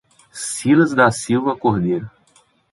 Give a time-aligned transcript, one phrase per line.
[0.33, 2.09] Cilas da Silva Cordeiro